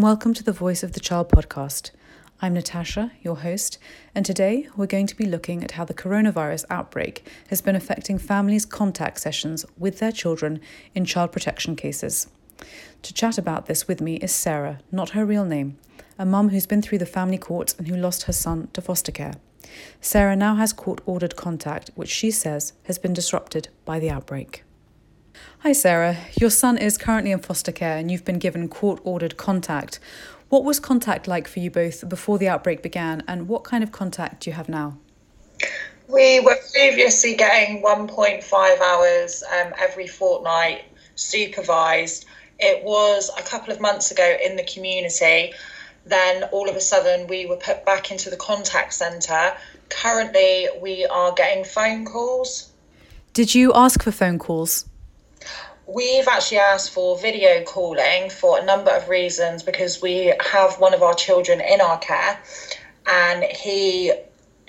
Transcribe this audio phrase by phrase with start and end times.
[0.00, 1.90] and welcome to the Voice of the Child podcast.
[2.40, 3.76] I'm Natasha, your host,
[4.14, 8.16] and today we're going to be looking at how the coronavirus outbreak has been affecting
[8.16, 10.58] families' contact sessions with their children
[10.94, 12.28] in child protection cases.
[13.02, 15.76] To chat about this with me is Sarah, not her real name,
[16.18, 19.12] a mum who's been through the family courts and who lost her son to foster
[19.12, 19.34] care.
[20.00, 24.64] Sarah now has court ordered contact, which she says has been disrupted by the outbreak.
[25.60, 26.16] Hi, Sarah.
[26.40, 30.00] Your son is currently in foster care and you've been given court ordered contact.
[30.48, 33.92] What was contact like for you both before the outbreak began, and what kind of
[33.92, 34.98] contact do you have now?
[36.08, 40.82] We were previously getting 1.5 hours um, every fortnight
[41.14, 42.26] supervised.
[42.58, 45.54] It was a couple of months ago in the community.
[46.04, 49.54] Then all of a sudden, we were put back into the contact centre.
[49.88, 52.72] Currently, we are getting phone calls.
[53.34, 54.89] Did you ask for phone calls?
[55.92, 60.94] We've actually asked for video calling for a number of reasons because we have one
[60.94, 62.38] of our children in our care
[63.08, 64.12] and he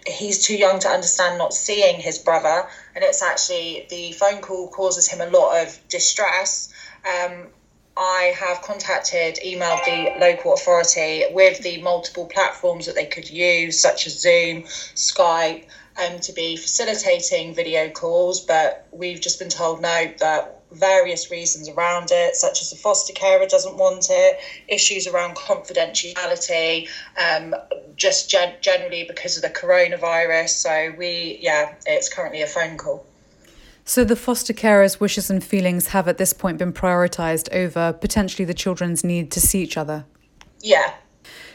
[0.07, 2.67] he's too young to understand not seeing his brother.
[2.95, 6.73] And it's actually the phone call causes him a lot of distress.
[7.05, 7.49] Um,
[7.95, 13.79] I have contacted, emailed the local authority with the multiple platforms that they could use,
[13.79, 15.65] such as Zoom, Skype,
[15.97, 21.67] um, to be facilitating video calls, but we've just been told no, that various reasons
[21.69, 27.53] around it, such as the foster carer doesn't want it, issues around confidentiality, um,
[27.95, 30.49] just gen- generally because of the coronavirus.
[30.49, 33.05] So we, yeah, it's currently a phone call.
[33.83, 38.45] So the foster carer's wishes and feelings have at this point been prioritised over potentially
[38.45, 40.05] the children's need to see each other?
[40.61, 40.93] Yeah,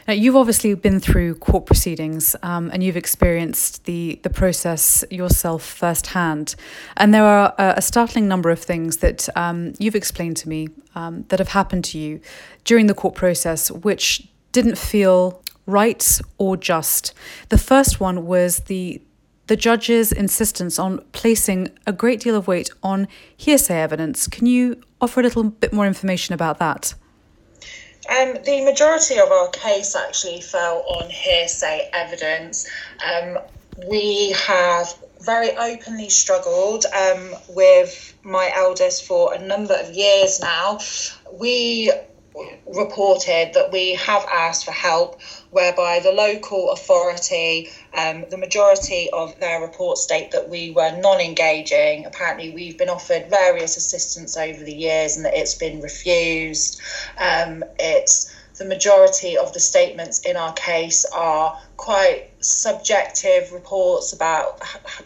[0.07, 5.63] now, you've obviously been through court proceedings um, and you've experienced the, the process yourself
[5.63, 6.55] firsthand.
[6.95, 10.69] And there are a, a startling number of things that um, you've explained to me
[10.95, 12.21] um, that have happened to you
[12.63, 17.13] during the court process, which didn't feel right or just.
[17.49, 19.01] The first one was the
[19.47, 23.07] the judge's insistence on placing a great deal of weight on
[23.37, 24.27] hearsay evidence.
[24.27, 26.93] Can you offer a little bit more information about that?
[28.09, 32.67] Um, the majority of our case actually fell on hearsay evidence.
[33.05, 33.37] Um,
[33.87, 40.79] we have very openly struggled um, with my eldest for a number of years now.
[41.33, 41.91] We
[42.67, 45.21] reported that we have asked for help,
[45.51, 51.19] whereby the local authority, um, the majority of their reports state that we were non
[51.19, 52.05] engaging.
[52.05, 56.81] Apparently, we've been offered various assistance over the years and that it's been refused.
[57.17, 64.61] Um, it's the majority of the statements in our case are quite subjective reports about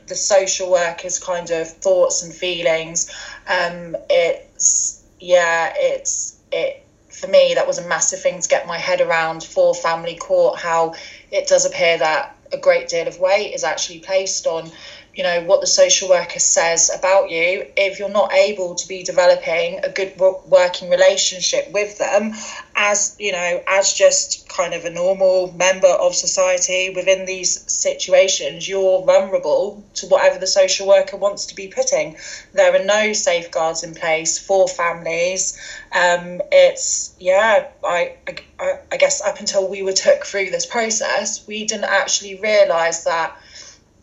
[0.08, 3.12] the social workers' kind of thoughts and feelings.
[3.48, 6.84] Um, it's yeah, it's it
[7.22, 10.58] for me, that was a massive thing to get my head around for family court,
[10.60, 10.96] how
[11.30, 14.72] it does appear that a great deal of weight is actually placed on
[15.16, 19.04] you know what the social worker says about you if you're not able to be
[19.04, 20.14] developing a good
[20.46, 22.34] working relationship with them
[22.76, 28.68] as you know as just kind of a normal member of society within these situations
[28.68, 32.18] you're vulnerable to whatever the social worker wants to be putting.
[32.54, 35.58] There are no safeguards in place for families.
[35.92, 38.16] Um, it's yeah I,
[38.60, 43.04] I i guess up until we were took through this process we didn't actually realize
[43.04, 43.38] that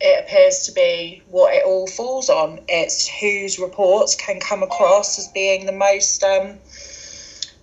[0.01, 2.59] it appears to be what it all falls on.
[2.67, 6.23] It's whose reports can come across as being the most.
[6.23, 6.57] Um,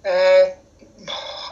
[0.07, 0.51] uh,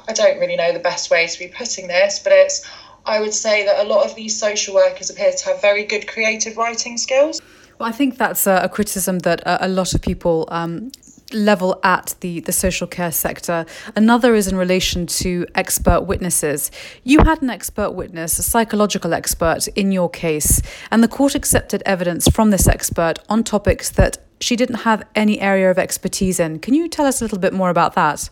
[0.06, 2.68] I don't really know the best way to be putting this, but it's.
[3.06, 6.08] I would say that a lot of these social workers appear to have very good
[6.08, 7.42] creative writing skills.
[7.78, 10.90] Well, I think that's a, criticism that a, a, lot of people um,
[11.32, 13.66] level at the, the social care sector.
[13.96, 16.70] Another is in relation to expert witnesses.
[17.02, 20.60] You had an expert witness, a psychological expert, in your case,
[20.90, 25.40] and the court accepted evidence from this expert on topics that she didn't have any
[25.40, 26.58] area of expertise in.
[26.58, 28.28] Can you tell us a little bit more about that?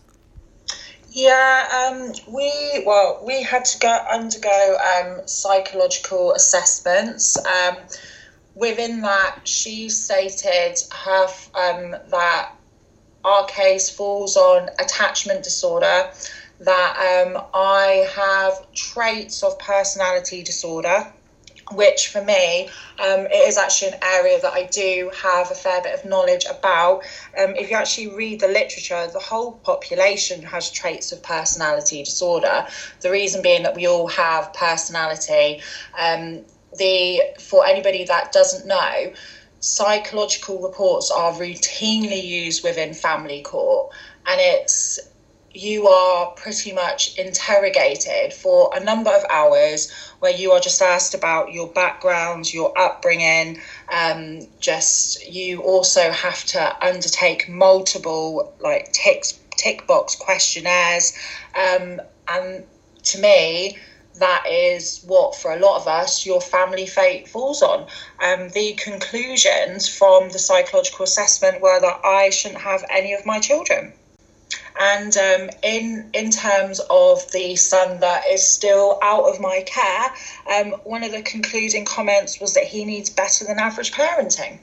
[1.09, 7.37] Yeah, um, we well, we had to go undergo um, psychological assessments.
[7.45, 7.77] Um,
[8.55, 12.53] within that, she stated her um, that
[13.23, 16.11] our case falls on attachment disorder,
[16.59, 21.11] that um, I have traits of personality disorder,
[21.71, 22.67] which for me,
[22.99, 26.45] um, it is actually an area that I do have a fair bit of knowledge
[26.45, 27.03] about.
[27.37, 32.67] Um, if you actually read the literature, the whole population has traits of personality disorder.
[33.01, 35.61] The reason being that we all have personality.
[35.97, 36.45] Um,
[36.77, 39.13] the for anybody that doesn't know,
[39.63, 43.89] psychological reports are routinely used within family court
[44.27, 44.99] and it's
[45.53, 49.89] you are pretty much interrogated for a number of hours
[50.19, 53.61] where you are just asked about your background, your upbringing.
[53.89, 59.23] Um, just you also have to undertake multiple like tick
[59.55, 61.13] tick box questionnaires,
[61.55, 62.65] um, and
[63.03, 63.77] to me,
[64.15, 67.87] that is what for a lot of us your family fate falls on.
[68.23, 73.39] Um, the conclusions from the psychological assessment were that I shouldn't have any of my
[73.39, 73.93] children.
[74.79, 80.11] And um, in in terms of the son that is still out of my care,
[80.51, 84.59] um, one of the concluding comments was that he needs better than average parenting.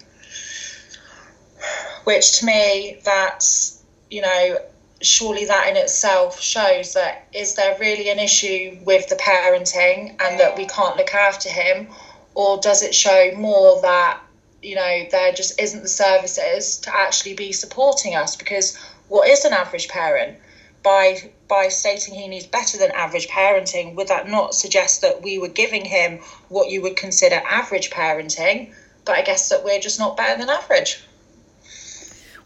[2.05, 3.81] Which to me, that's
[4.11, 4.59] you know,
[5.03, 10.39] surely that in itself shows that is there really an issue with the parenting and
[10.39, 11.89] that we can't look after him,
[12.35, 14.21] or does it show more that
[14.63, 18.37] you know there just isn't the services to actually be supporting us?
[18.37, 18.77] Because
[19.09, 20.37] what is an average parent?
[20.83, 25.39] By by stating he needs better than average parenting would that not suggest that we
[25.39, 26.19] were giving him
[26.49, 28.73] what you would consider average parenting?
[29.07, 31.03] But i guess that we're just not better than average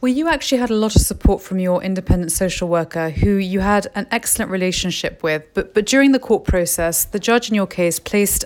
[0.05, 3.61] well, you actually had a lot of support from your independent social worker who you
[3.61, 5.43] had an excellent relationship with.
[5.55, 8.45] But, but during the court process, the judge in your case placed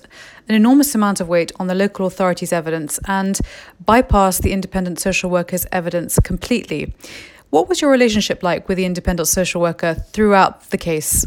[0.48, 3.40] an enormous amount of weight on the local authority's evidence and
[3.84, 6.94] bypassed the independent social worker's evidence completely.
[7.50, 11.26] What was your relationship like with the independent social worker throughout the case?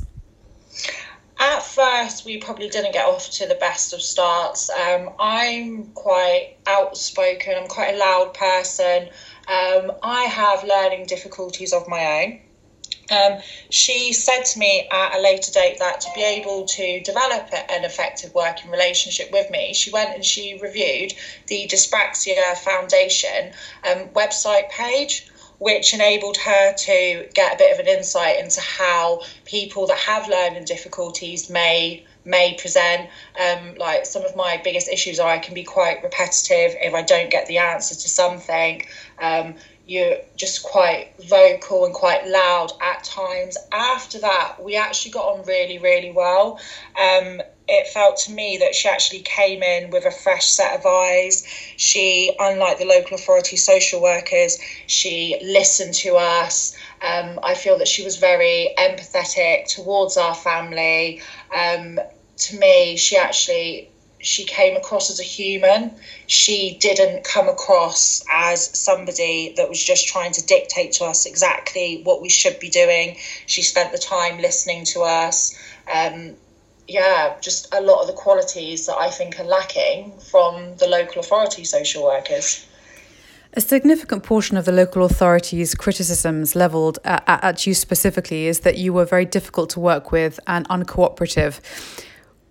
[1.42, 4.70] At first, we probably didn't get off to the best of starts.
[4.70, 9.10] Um, I'm quite outspoken, I'm quite a loud person.
[9.48, 12.42] Um, I have learning difficulties of my own.
[13.12, 17.50] Um, she said to me at a later date that to be able to develop
[17.52, 21.14] an effective working relationship with me, she went and she reviewed
[21.48, 23.52] the Dyspraxia Foundation
[23.84, 25.28] um, website page
[25.62, 30.28] which enabled her to get a bit of an insight into how people that have
[30.28, 33.10] learning difficulties may may present.
[33.40, 37.02] Um, like some of my biggest issues are I can be quite repetitive if I
[37.02, 38.84] don't get the answer to something.
[39.20, 39.56] Um,
[39.88, 43.58] you're just quite vocal and quite loud at times.
[43.72, 46.60] After that, we actually got on really, really well.
[47.00, 50.86] Um, it felt to me that she actually came in with a fresh set of
[50.86, 51.46] eyes.
[51.78, 56.76] She, unlike the local authority social workers, she listened to us.
[57.02, 61.22] Um, I feel that she was very empathetic towards our family.
[61.56, 62.00] Um,
[62.38, 63.91] to me, she actually
[64.22, 65.92] she came across as a human.
[66.28, 72.02] She didn't come across as somebody that was just trying to dictate to us exactly
[72.04, 73.18] what we should be doing.
[73.48, 75.56] She spent the time listening to us.
[75.94, 76.36] Um,
[76.88, 81.22] yeah, just a lot of the qualities that I think are lacking from the local
[81.22, 82.68] authority social workers.
[83.54, 88.78] A significant portion of the local authorities' criticisms levelled at, at, you specifically is that
[88.78, 91.60] you were very difficult to work with and uncooperative.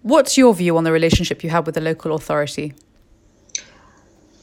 [0.02, 2.74] What's your view on the relationship you had with the local authority?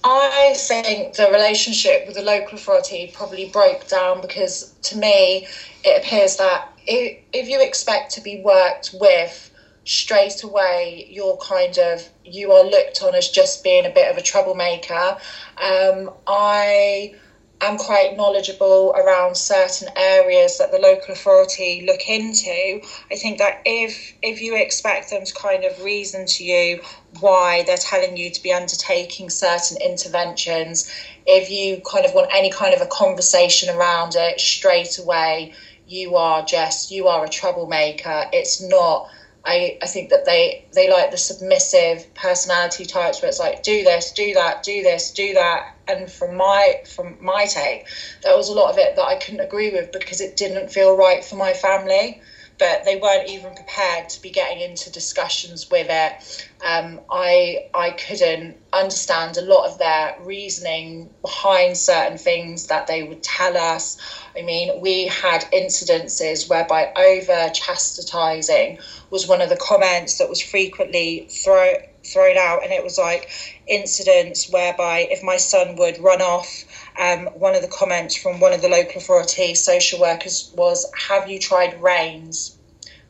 [0.04, 5.48] I think the relationship with the local authority probably broke down because to me
[5.83, 9.51] it appears that if, if you expect to be worked with
[9.83, 14.18] straight away you're kind of you are looked on as just being a bit of
[14.18, 15.18] a troublemaker
[15.64, 17.16] um, i
[17.61, 22.80] am quite knowledgeable around certain areas that the local authority look into
[23.11, 26.81] i think that if if you expect them to kind of reason to you
[27.19, 30.92] why they're telling you to be undertaking certain interventions
[31.26, 35.52] if you kind of want any kind of a conversation around it straight away
[35.87, 38.26] you are just you are a troublemaker.
[38.33, 39.09] It's not
[39.47, 43.83] I, I think that they they like the submissive personality types where it's like do
[43.83, 45.73] this do that do this do that.
[45.87, 47.85] And from my from my take
[48.23, 50.95] there was a lot of it that I couldn't agree with because it didn't feel
[50.95, 52.19] right for my family
[52.59, 56.47] but they weren't even prepared to be getting into discussions with it.
[56.66, 63.04] Um, I I couldn't understand a lot of their reasoning behind certain things that they
[63.04, 63.97] would tell us.
[64.35, 70.42] I mean, we had incidences whereby over chastising was one of the comments that was
[70.42, 73.30] frequently thrown thrown out, and it was like
[73.68, 76.64] incidents whereby if my son would run off.
[76.97, 81.30] Um, one of the comments from one of the local authority social workers was, "Have
[81.30, 82.57] you tried reins,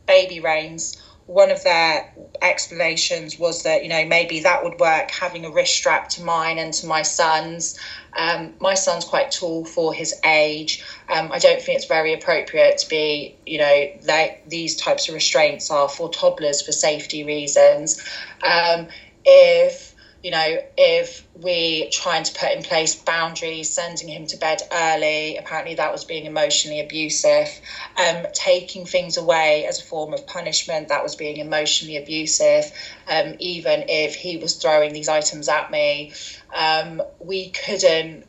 [0.05, 5.45] baby reins?" One of their explanations was that you know maybe that would work, having
[5.45, 7.77] a wrist strap to mine and to my son's.
[8.15, 10.83] Um, my son's quite tall for his age.
[11.09, 15.13] Um, I don't think it's very appropriate to be, you know, that these types of
[15.13, 18.01] restraints are for toddlers for safety reasons.
[18.41, 18.87] Um,
[19.23, 19.93] if
[20.27, 25.37] you know, if we trying to put in place boundaries, sending him to bed early,
[25.37, 27.47] apparently that was being emotionally abusive,
[27.95, 32.69] um, taking things away as a form of punishment, that was being emotionally abusive,
[33.07, 36.11] um, even if he was throwing these items at me,
[36.53, 38.25] um, we couldn't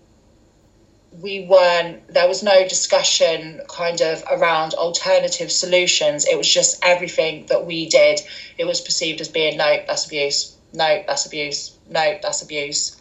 [1.11, 6.26] we weren't there was no discussion kind of around alternative solutions.
[6.26, 8.21] It was just everything that we did.
[8.57, 13.00] It was perceived as being no that's abuse no that's abuse no that's abuse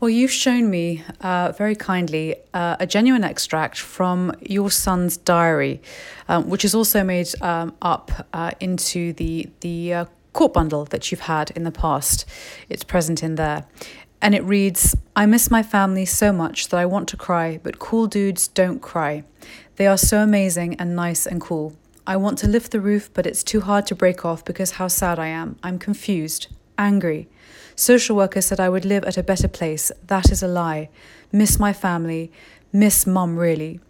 [0.00, 5.80] well you've shown me uh, very kindly uh, a genuine extract from your son's diary
[6.28, 11.10] um, which is also made um, up uh, into the the uh, court bundle that
[11.10, 12.24] you've had in the past
[12.68, 13.66] it's present in there
[14.24, 17.78] and it reads I miss my family so much that I want to cry, but
[17.78, 19.22] cool dudes don't cry.
[19.76, 21.76] They are so amazing and nice and cool.
[22.06, 24.88] I want to lift the roof, but it's too hard to break off because how
[24.88, 25.56] sad I am.
[25.62, 27.28] I'm confused, angry.
[27.76, 29.90] Social worker said I would live at a better place.
[30.06, 30.90] That is a lie.
[31.32, 32.30] Miss my family.
[32.72, 33.80] Miss mum, really.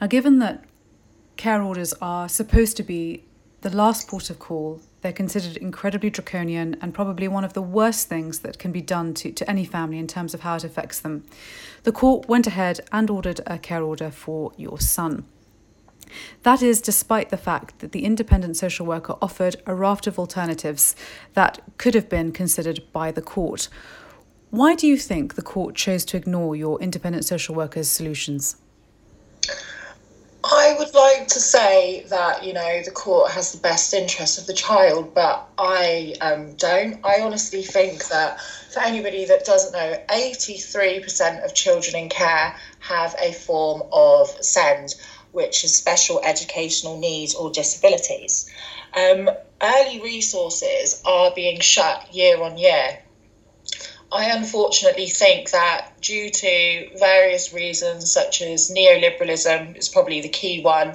[0.00, 0.64] Now, given that
[1.36, 3.24] care orders are supposed to be
[3.60, 8.08] the last port of call they're considered incredibly draconian and probably one of the worst
[8.08, 10.98] things that can be done to, to any family in terms of how it affects
[10.98, 11.22] them.
[11.84, 15.24] The court went ahead and ordered a care order for your son.
[16.42, 20.94] That is despite the fact that the independent social worker offered a raft of alternatives
[21.34, 23.68] that could have been considered by the court.
[24.50, 28.56] Why do you think the court chose to ignore your independent social worker's solutions?
[30.48, 34.46] I would like to say that you know the court has the best interest of
[34.46, 37.04] the child, but I um, don't.
[37.04, 38.40] I honestly think that
[38.72, 44.28] for anybody that doesn't know, eighty-three percent of children in care have a form of
[44.40, 44.94] SEND,
[45.36, 48.50] which is special educational needs or disabilities.
[48.94, 49.30] Um,
[49.62, 52.98] early resources are being shut year on year
[54.12, 60.60] I unfortunately think that due to various reasons, such as neoliberalism is probably the key
[60.62, 60.94] one,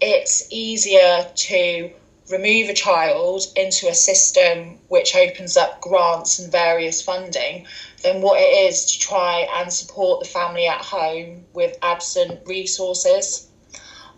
[0.00, 1.90] it's easier to
[2.30, 7.66] remove a child into a system which opens up grants and various funding
[8.02, 13.49] than what it is to try and support the family at home with absent resources.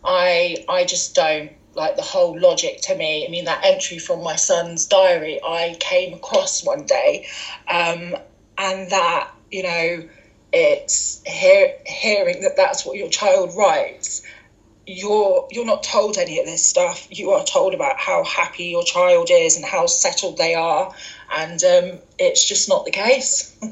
[0.04, 3.26] I I just don't like the whole logic to me.
[3.26, 7.26] I mean, that entry from my son's diary I came across one day,
[7.68, 8.16] um,
[8.59, 10.09] and that you know,
[10.52, 14.23] it's hear, hearing that that's what your child writes.
[14.87, 17.06] You're you're not told any of this stuff.
[17.11, 20.92] You are told about how happy your child is and how settled they are,
[21.37, 23.56] and um, it's just not the case.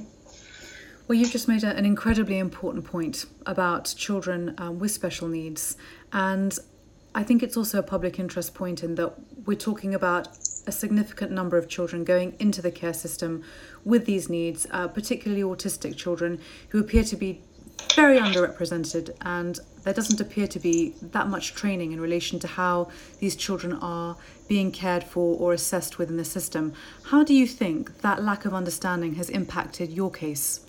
[1.10, 5.76] Well, you've just made an incredibly important point about children um, with special needs,
[6.12, 6.58] and
[7.14, 9.14] I think it's also a public interest point in that
[9.46, 10.28] we're talking about
[10.66, 13.42] a significant number of children going into the care system
[13.84, 16.38] with these needs, uh, particularly autistic children
[16.68, 17.40] who appear to be
[17.96, 22.90] very underrepresented, and there doesn't appear to be that much training in relation to how
[23.18, 24.16] these children are
[24.48, 26.74] being cared for or assessed within the system.
[27.04, 30.60] How do you think that lack of understanding has impacted your case?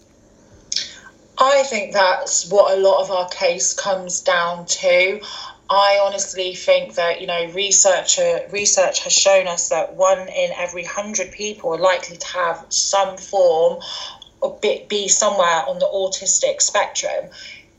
[1.42, 5.20] I think that's what a lot of our case comes down to.
[5.72, 10.52] I honestly think that you know research uh, research has shown us that one in
[10.56, 13.82] every hundred people are likely to have some form
[14.42, 17.30] or be somewhere on the autistic spectrum.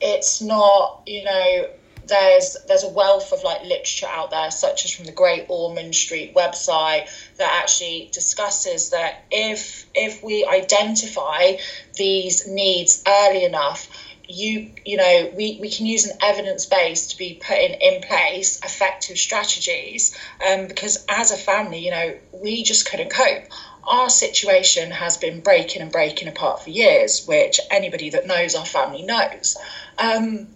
[0.00, 1.69] It's not you know
[2.06, 5.94] there's there's a wealth of like literature out there, such as from the Great Ormond
[5.94, 11.56] Street website, that actually discusses that if if we identify
[11.97, 13.88] these needs early enough,
[14.28, 18.59] you you know we, we can use an evidence base to be putting in place
[18.64, 20.16] effective strategies
[20.47, 23.44] um, because as a family you know we just couldn't cope.
[23.85, 28.64] Our situation has been breaking and breaking apart for years which anybody that knows our
[28.64, 29.56] family knows.
[29.99, 30.49] Um,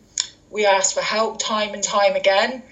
[0.56, 2.62] we asked for help time and time again.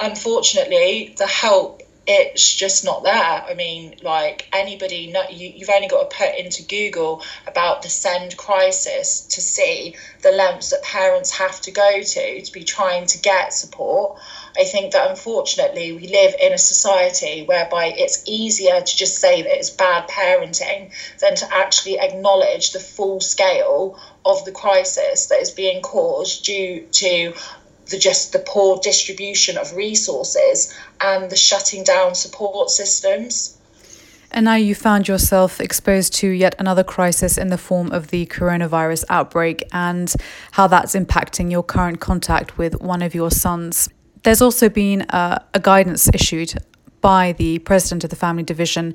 [0.00, 3.12] Unfortunately the help it's just not there.
[3.12, 8.34] I mean, like anybody, you, you've only got to put into Google about the SEND
[8.34, 13.18] crisis to see the lengths that parents have to go to to be trying to
[13.18, 14.18] get support.
[14.58, 19.42] I think that unfortunately we live in a society whereby it's easier to just say
[19.42, 25.40] that it's bad parenting than to actually acknowledge the full scale of the crisis that
[25.40, 27.34] is being caused due to
[27.90, 33.58] the just the poor distribution of resources and the shutting down support systems.
[34.30, 38.26] And now you found yourself exposed to yet another crisis in the form of the
[38.26, 40.12] coronavirus outbreak and
[40.52, 43.88] how that's impacting your current contact with one of your sons.
[44.24, 46.54] There's also been a, a guidance issued
[47.00, 48.94] by the president of the family division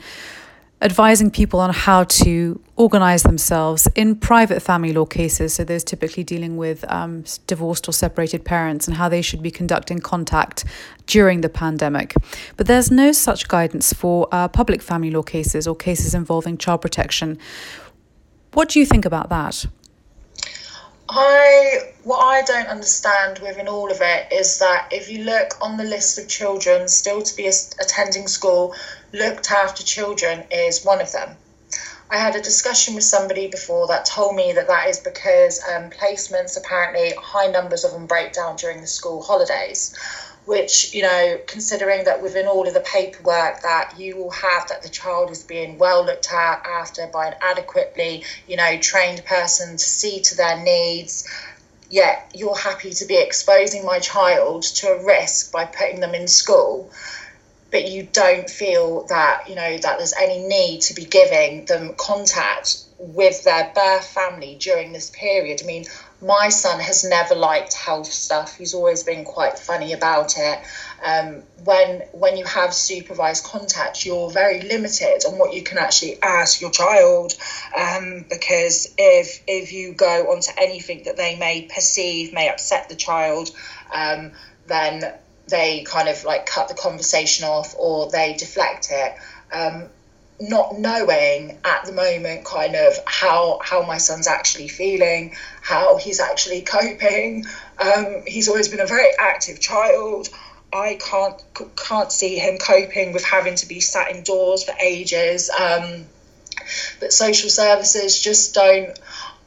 [0.84, 5.54] advising people on how to organize themselves in private family law cases.
[5.54, 9.50] So, those typically dealing with um, divorced or separated parents and how they should be
[9.50, 10.66] conducting contact
[11.08, 12.13] during the pandemic.
[12.58, 16.82] But there's no such guidance for uh, public family law cases or cases involving child
[16.82, 17.38] protection.
[18.52, 19.66] What do you think about that?
[21.15, 25.77] I what I don't understand within all of it is that if you look on
[25.77, 28.74] the list of children still to be attending school,
[29.12, 31.38] looked after children is one of them.
[32.10, 35.91] I had a discussion with somebody before that told me that that is because um,
[35.91, 39.93] placements apparently high numbers of them break down during the school holidays
[40.46, 44.82] which you know considering that within all of the paperwork that you will have that
[44.84, 49.78] the child is being well looked at after by an adequately you know trained person
[49.78, 51.28] to see to their needs
[51.90, 56.28] yet you're happy to be exposing my child to a risk by putting them in
[56.28, 56.92] school
[57.72, 61.94] but you don't feel that you know that there's any need to be giving them
[61.98, 65.60] contact with their birth family during this period.
[65.62, 65.86] I mean
[66.24, 68.56] my son has never liked health stuff.
[68.58, 70.60] He's always been quite funny about it.
[71.03, 76.22] Um, when when you have supervised contact, you're very limited on what you can actually
[76.22, 77.34] ask your child,
[77.77, 82.96] um, because if if you go onto anything that they may perceive may upset the
[82.96, 83.51] child,
[83.94, 84.32] um,
[84.68, 85.13] then
[85.48, 89.13] they kind of like cut the conversation off or they deflect it.
[90.40, 96.20] Not knowing at the moment kind of how how my son's actually feeling how he's
[96.20, 97.46] actually coping.
[97.80, 100.30] Um, he's always been a very active child.
[100.74, 101.42] I can't
[101.75, 105.50] can't see him coping with having to be sat indoors for ages.
[105.50, 106.06] Um,
[107.00, 109.00] but social services just don't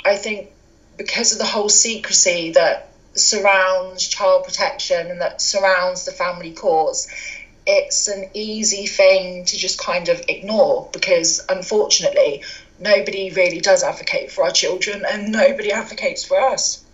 [0.05, 0.51] i think
[0.97, 7.09] because of the whole secrecy that surrounds child protection and that surrounds the family courts
[7.67, 12.45] it's an easy thing to just kind of ignore because unfortunately
[12.79, 16.85] nobody really does advocate for our children and nobody advocates for us.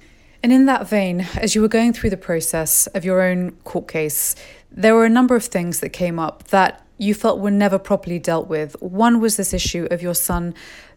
[0.43, 3.87] And in that vein, as you were going through the process of your own court
[3.87, 4.35] case,
[4.71, 8.19] there were a number of things that came up that you felt were never properly
[8.19, 8.81] dealt with.
[8.81, 10.55] One was this issue of your son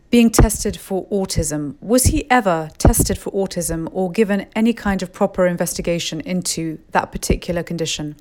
[0.09, 1.75] being tested for autism.
[1.81, 7.11] Was he ever tested for autism or given any kind of proper investigation into that
[7.11, 8.15] particular condition?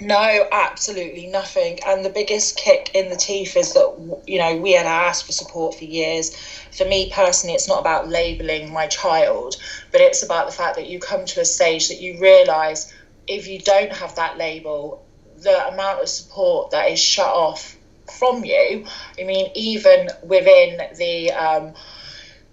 [0.00, 1.80] No, absolutely nothing.
[1.84, 5.32] And the biggest kick in the teeth is that, you know, we had asked for
[5.32, 6.34] support for years.
[6.76, 9.56] For me personally, it's not about labelling my child,
[9.90, 12.92] but it's about the fact that you come to a stage that you realise
[13.26, 15.04] if you don't have that label,
[15.38, 17.76] the amount of support that is shut off
[18.18, 18.84] from you.
[19.18, 21.74] I mean, even within the um,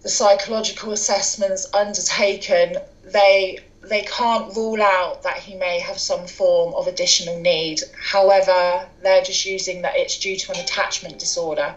[0.01, 6.73] the psychological assessments undertaken, they they can't rule out that he may have some form
[6.73, 7.81] of additional need.
[8.01, 11.75] However, they're just using that it's due to an attachment disorder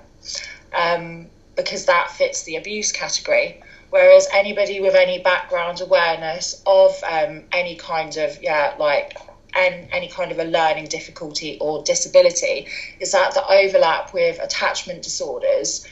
[0.72, 3.62] um, because that fits the abuse category.
[3.90, 9.16] Whereas anybody with any background awareness of um, any kind of, yeah, like
[9.54, 12.66] and any kind of a learning difficulty or disability
[13.00, 15.86] is that the overlap with attachment disorders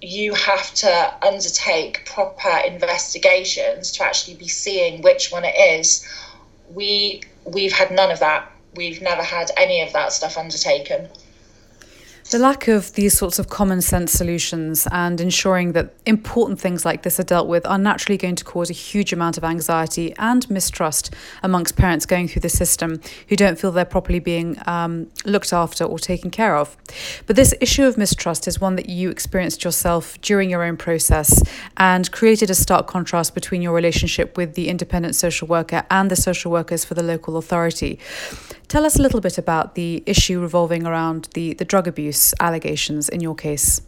[0.00, 6.06] you have to undertake proper investigations to actually be seeing which one it is.
[6.70, 8.50] We we've had none of that.
[8.74, 11.08] We've never had any of that stuff undertaken.
[12.30, 17.02] The lack of these sorts of common sense solutions and ensuring that important things like
[17.02, 20.48] this are dealt with are naturally going to cause a huge amount of anxiety and
[20.50, 25.54] mistrust amongst parents going through the system who don't feel they're properly being um, looked
[25.54, 26.76] after or taken care of.
[27.26, 31.42] But this issue of mistrust is one that you experienced yourself during your own process
[31.78, 36.16] and created a stark contrast between your relationship with the independent social worker and the
[36.16, 37.98] social workers for the local authority.
[38.68, 43.08] Tell us a little bit about the issue revolving around the, the drug abuse allegations
[43.08, 43.80] in your case.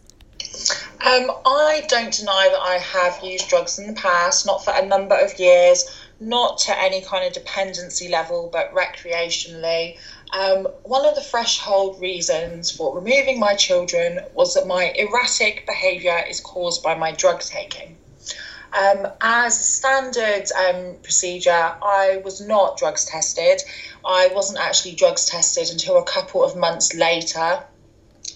[1.05, 4.83] Um, I don't deny that I have used drugs in the past, not for a
[4.83, 5.85] number of years,
[6.19, 9.99] not to any kind of dependency level, but recreationally.
[10.33, 16.23] Um, one of the threshold reasons for removing my children was that my erratic behaviour
[16.27, 17.97] is caused by my drug taking.
[18.73, 23.61] Um, as a standard um, procedure, I was not drugs tested.
[24.05, 27.63] I wasn't actually drugs tested until a couple of months later.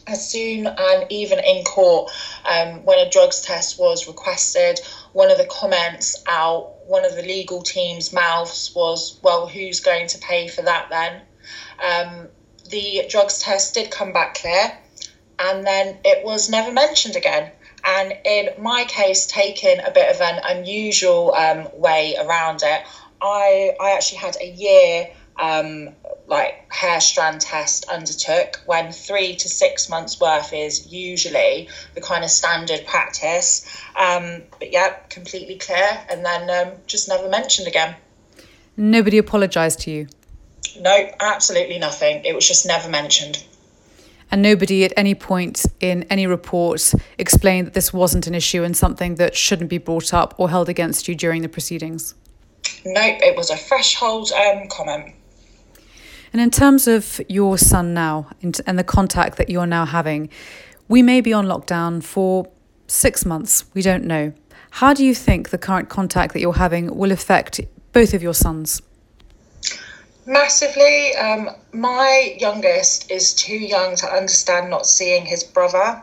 [0.07, 2.11] As soon and even in court,
[2.45, 4.79] um, when a drugs test was requested,
[5.13, 10.07] one of the comments out, one of the legal team's mouths was, Well, who's going
[10.07, 11.21] to pay for that then?
[11.81, 12.27] Um,
[12.69, 14.77] the drugs test did come back clear,
[15.39, 17.51] and then it was never mentioned again
[17.85, 22.81] and in my case, taking a bit of an unusual um, way around it,
[23.21, 25.89] I, I actually had a year um,
[26.27, 32.23] like hair strand test undertook when three to six months worth is usually the kind
[32.23, 33.65] of standard practice.
[33.95, 37.95] Um, but yeah, completely clear, and then um, just never mentioned again.
[38.77, 40.07] Nobody apologised to you.
[40.79, 42.25] No, absolutely nothing.
[42.25, 43.43] It was just never mentioned.
[44.31, 48.75] And nobody at any point in any report explained that this wasn't an issue and
[48.75, 52.15] something that shouldn't be brought up or held against you during the proceedings.
[52.85, 55.15] Nope, it was a threshold um, comment.
[56.33, 60.29] And in terms of your son now and the contact that you're now having,
[60.87, 62.47] we may be on lockdown for
[62.87, 63.65] six months.
[63.73, 64.33] We don't know.
[64.71, 67.61] How do you think the current contact that you're having will affect
[67.93, 68.81] both of your sons?
[70.25, 71.15] Massively.
[71.15, 76.01] Um, my youngest is too young to understand not seeing his brother.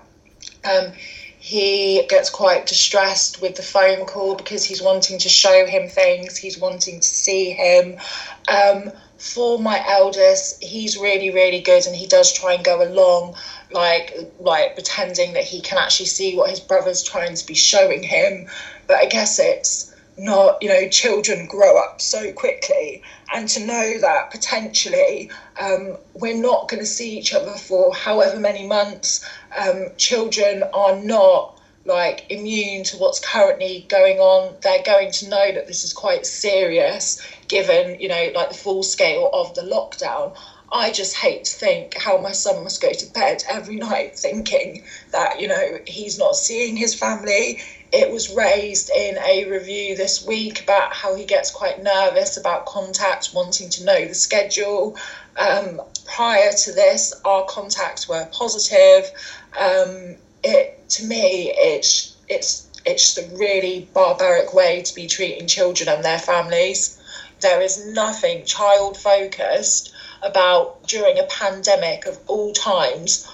[0.64, 0.92] Um,
[1.40, 6.36] he gets quite distressed with the phone call because he's wanting to show him things,
[6.36, 7.98] he's wanting to see him.
[8.46, 13.34] Um, for my eldest, he's really, really good and he does try and go along
[13.72, 18.04] like like pretending that he can actually see what his brother's trying to be showing
[18.04, 18.46] him.
[18.86, 23.02] But I guess it's not, you know, children grow up so quickly
[23.34, 28.38] and to know that potentially um, we're not going to see each other for however
[28.38, 29.24] many months.
[29.56, 34.54] Um, children are not like immune to what's currently going on.
[34.60, 38.82] They're going to know that this is quite serious, given you know like the full
[38.82, 40.36] scale of the lockdown.
[40.72, 44.84] I just hate to think how my son must go to bed every night thinking
[45.10, 47.60] that, you know, he's not seeing his family.
[47.92, 52.64] It was raised in a review this week about how he gets quite nervous about
[52.64, 54.96] contacts, wanting to know the schedule.
[55.36, 59.10] Um, prior to this, our contacts were positive.
[59.58, 65.90] Um, it to me, it's it's it's a really barbaric way to be treating children
[65.90, 66.98] and their families.
[67.40, 73.28] There is nothing child focused about during a pandemic of all times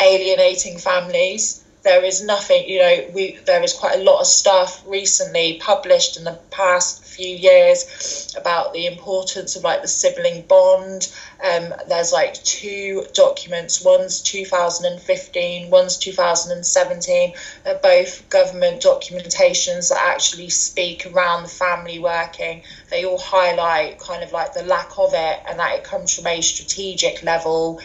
[0.00, 4.82] alienating families there is nothing you know we there is quite a lot of stuff
[4.86, 11.12] recently published in the past few years about the importance of like the sibling bond.
[11.42, 20.50] Um, there's like two documents one's 2015 one's 2017 they're both government documentations that actually
[20.50, 22.62] speak around the family working.
[22.90, 26.26] They all highlight kind of like the lack of it and that it comes from
[26.26, 27.80] a strategic level.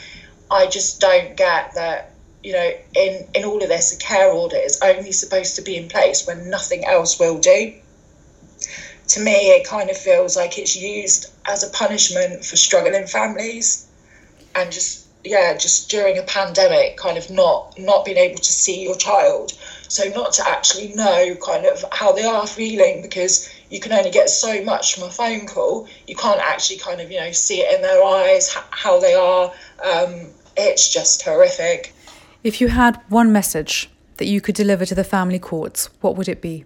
[0.50, 4.56] I just don't get that you know, in, in all of this, a care order
[4.56, 7.73] is only supposed to be in place when nothing else will do.
[9.10, 13.88] To me, it kind of feels like it's used as a punishment for struggling families
[14.56, 18.84] and just, yeah, just during a pandemic, kind of not not being able to see
[18.84, 19.52] your child.
[19.88, 24.12] So not to actually know kind of how they are feeling because you can only
[24.12, 25.88] get so much from a phone call.
[26.08, 29.52] You can't actually kind of, you know, see it in their eyes, how they are.
[29.84, 31.93] Um, it's just horrific.
[32.41, 36.30] If you had one message that you could deliver to the family courts, what would
[36.30, 36.63] it be?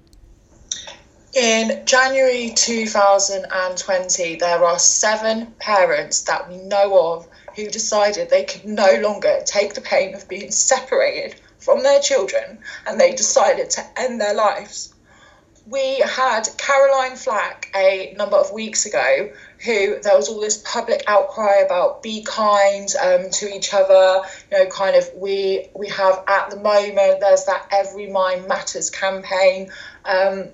[1.33, 8.65] In January 2020, there are seven parents that we know of who decided they could
[8.65, 13.83] no longer take the pain of being separated from their children and they decided to
[13.99, 14.93] end their lives.
[15.65, 19.31] We had Caroline Flack a number of weeks ago
[19.63, 24.21] who there was all this public outcry about be kind um, to each other
[24.52, 28.89] you know kind of we we have at the moment there's that every mind matters
[28.89, 29.71] campaign.
[30.06, 30.49] Um,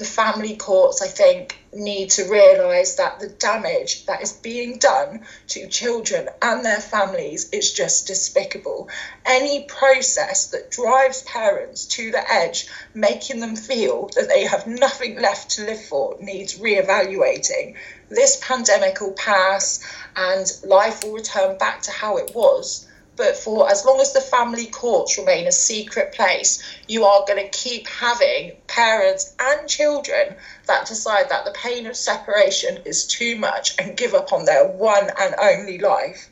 [0.00, 5.24] the family courts i think need to realise that the damage that is being done
[5.46, 8.88] to children and their families is just despicable.
[9.24, 15.20] Any process that drives parents to the edge, making them feel that they have nothing
[15.20, 17.76] left to live for, needs re-evaluating.
[18.08, 19.80] This pandemic will pass
[20.16, 22.86] and life will return back to how it was
[23.20, 27.38] but for as long as the family courts remain a secret place, you are going
[27.38, 30.34] to keep having parents and children
[30.66, 34.66] that decide that the pain of separation is too much and give up on their
[34.66, 36.30] one and only life.